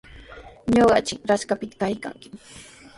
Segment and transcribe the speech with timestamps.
[0.73, 2.33] Ñuqanchik Raqashpita kanchik.